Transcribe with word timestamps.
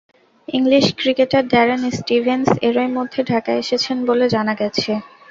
English 0.47 0.85
cricketer 0.99 1.43
Darren 1.47 1.81
Stevens 1.97 2.47
এরই 2.67 2.89
মধ্যে 2.97 3.21
ঢাকায় 3.31 3.61
এসেছেন 3.63 3.97
বলে 4.09 4.25
জানা 4.35 4.53
গেছে। 4.61 4.91